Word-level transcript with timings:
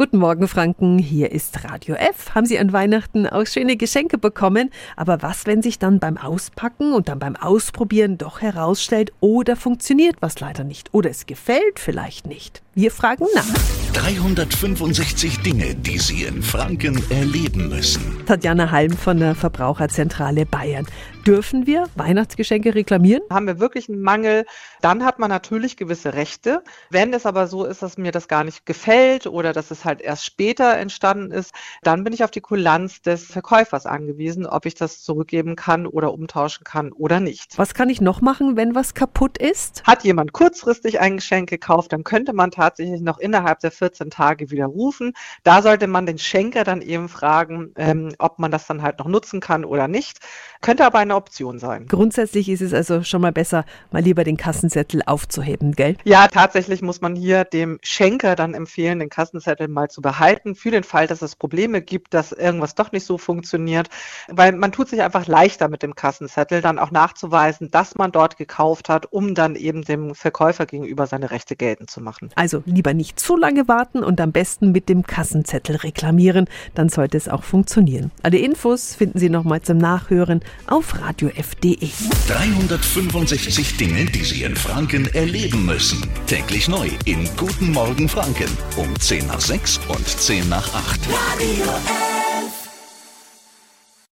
Guten 0.00 0.16
Morgen, 0.16 0.48
Franken. 0.48 0.98
Hier 0.98 1.30
ist 1.30 1.62
Radio 1.62 1.94
F. 1.94 2.34
Haben 2.34 2.46
Sie 2.46 2.58
an 2.58 2.72
Weihnachten 2.72 3.26
auch 3.26 3.44
schöne 3.44 3.76
Geschenke 3.76 4.16
bekommen? 4.16 4.70
Aber 4.96 5.20
was, 5.20 5.44
wenn 5.44 5.60
sich 5.60 5.78
dann 5.78 5.98
beim 6.00 6.16
Auspacken 6.16 6.94
und 6.94 7.10
dann 7.10 7.18
beim 7.18 7.36
Ausprobieren 7.36 8.16
doch 8.16 8.40
herausstellt, 8.40 9.12
oder 9.20 9.56
funktioniert 9.56 10.16
was 10.20 10.40
leider 10.40 10.64
nicht? 10.64 10.94
Oder 10.94 11.10
es 11.10 11.26
gefällt 11.26 11.78
vielleicht 11.78 12.26
nicht? 12.26 12.62
Wir 12.74 12.90
fragen 12.90 13.26
nach. 13.34 13.44
365 14.00 15.40
Dinge, 15.40 15.74
die 15.74 15.98
Sie 15.98 16.22
in 16.22 16.42
Franken 16.42 17.04
erleben 17.10 17.68
müssen. 17.68 18.24
Tatjana 18.24 18.70
Halm 18.70 18.92
von 18.92 19.18
der 19.18 19.34
Verbraucherzentrale 19.34 20.46
Bayern. 20.46 20.86
Dürfen 21.26 21.66
wir 21.66 21.86
Weihnachtsgeschenke 21.96 22.74
reklamieren? 22.74 23.22
Haben 23.28 23.46
wir 23.46 23.60
wirklich 23.60 23.90
einen 23.90 24.00
Mangel, 24.00 24.46
dann 24.80 25.04
hat 25.04 25.18
man 25.18 25.28
natürlich 25.28 25.76
gewisse 25.76 26.14
Rechte. 26.14 26.62
Wenn 26.88 27.12
es 27.12 27.26
aber 27.26 27.46
so 27.46 27.66
ist, 27.66 27.82
dass 27.82 27.98
mir 27.98 28.10
das 28.10 28.26
gar 28.26 28.42
nicht 28.42 28.64
gefällt 28.64 29.26
oder 29.26 29.52
dass 29.52 29.70
es 29.70 29.84
halt 29.84 30.00
erst 30.00 30.24
später 30.24 30.78
entstanden 30.78 31.30
ist, 31.30 31.52
dann 31.82 32.02
bin 32.02 32.14
ich 32.14 32.24
auf 32.24 32.30
die 32.30 32.40
Kulanz 32.40 33.02
des 33.02 33.26
Verkäufers 33.26 33.84
angewiesen, 33.84 34.46
ob 34.46 34.64
ich 34.64 34.76
das 34.76 35.02
zurückgeben 35.02 35.56
kann 35.56 35.86
oder 35.86 36.14
umtauschen 36.14 36.64
kann 36.64 36.90
oder 36.92 37.20
nicht. 37.20 37.58
Was 37.58 37.74
kann 37.74 37.90
ich 37.90 38.00
noch 38.00 38.22
machen, 38.22 38.56
wenn 38.56 38.74
was 38.74 38.94
kaputt 38.94 39.36
ist? 39.36 39.82
Hat 39.84 40.04
jemand 40.04 40.32
kurzfristig 40.32 41.00
ein 41.00 41.16
Geschenk 41.16 41.50
gekauft, 41.50 41.92
dann 41.92 42.02
könnte 42.02 42.32
man 42.32 42.50
tatsächlich 42.50 43.02
noch 43.02 43.18
innerhalb 43.18 43.60
der 43.60 43.70
14 43.70 43.89
Tage 43.92 44.50
widerrufen. 44.50 45.12
Da 45.42 45.62
sollte 45.62 45.86
man 45.86 46.06
den 46.06 46.18
Schenker 46.18 46.64
dann 46.64 46.82
eben 46.82 47.08
fragen, 47.08 47.72
ähm, 47.76 48.14
ob 48.18 48.38
man 48.38 48.50
das 48.50 48.66
dann 48.66 48.82
halt 48.82 48.98
noch 48.98 49.06
nutzen 49.06 49.40
kann 49.40 49.64
oder 49.64 49.88
nicht. 49.88 50.18
Könnte 50.60 50.84
aber 50.84 50.98
eine 50.98 51.16
Option 51.16 51.58
sein. 51.58 51.86
Grundsätzlich 51.86 52.48
ist 52.48 52.60
es 52.60 52.74
also 52.74 53.02
schon 53.02 53.22
mal 53.22 53.32
besser, 53.32 53.64
mal 53.90 54.02
lieber 54.02 54.24
den 54.24 54.36
Kassenzettel 54.36 55.02
aufzuheben, 55.06 55.72
gell? 55.72 55.96
Ja, 56.04 56.28
tatsächlich 56.28 56.82
muss 56.82 57.00
man 57.00 57.16
hier 57.16 57.44
dem 57.44 57.78
Schenker 57.82 58.36
dann 58.36 58.54
empfehlen, 58.54 58.98
den 58.98 59.08
Kassenzettel 59.08 59.68
mal 59.68 59.88
zu 59.88 60.02
behalten, 60.02 60.54
für 60.54 60.70
den 60.70 60.84
Fall, 60.84 61.06
dass 61.06 61.22
es 61.22 61.36
Probleme 61.36 61.82
gibt, 61.82 62.14
dass 62.14 62.32
irgendwas 62.32 62.74
doch 62.74 62.92
nicht 62.92 63.04
so 63.04 63.18
funktioniert. 63.18 63.88
Weil 64.28 64.52
man 64.52 64.72
tut 64.72 64.88
sich 64.88 65.02
einfach 65.02 65.26
leichter 65.26 65.68
mit 65.68 65.82
dem 65.82 65.94
Kassenzettel, 65.94 66.60
dann 66.60 66.78
auch 66.78 66.90
nachzuweisen, 66.90 67.70
dass 67.70 67.96
man 67.96 68.12
dort 68.12 68.36
gekauft 68.36 68.88
hat, 68.88 69.12
um 69.12 69.34
dann 69.34 69.56
eben 69.56 69.82
dem 69.82 70.14
Verkäufer 70.14 70.66
gegenüber 70.66 71.06
seine 71.06 71.30
Rechte 71.30 71.56
geltend 71.56 71.90
zu 71.90 72.00
machen. 72.00 72.30
Also 72.34 72.62
lieber 72.66 72.94
nicht 72.94 73.18
zu 73.18 73.36
lange 73.36 73.68
warten 73.70 74.04
und 74.04 74.20
am 74.20 74.32
besten 74.32 74.72
mit 74.72 74.90
dem 74.90 75.04
Kassenzettel 75.04 75.76
reklamieren, 75.76 76.46
dann 76.74 76.90
sollte 76.90 77.16
es 77.16 77.28
auch 77.28 77.42
funktionieren. 77.42 78.10
Alle 78.22 78.36
Infos 78.36 78.94
finden 78.94 79.18
Sie 79.18 79.30
nochmal 79.30 79.62
zum 79.62 79.78
Nachhören 79.78 80.42
auf 80.66 81.00
radiof.de. 81.00 81.88
365 82.28 83.78
Dinge, 83.78 84.04
die 84.04 84.24
Sie 84.24 84.42
in 84.42 84.56
Franken 84.56 85.06
erleben 85.14 85.64
müssen. 85.64 86.06
Täglich 86.26 86.68
neu 86.68 86.90
in 87.06 87.26
Guten 87.38 87.72
Morgen 87.72 88.08
Franken 88.08 88.50
um 88.76 88.98
10 88.98 89.28
nach 89.28 89.40
6 89.40 89.80
und 89.88 90.06
10 90.06 90.48
nach 90.50 90.74
8. 90.74 91.00
Radio 91.08 91.64
F. 91.64 92.19